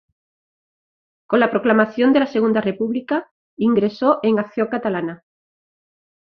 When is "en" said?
4.23-4.39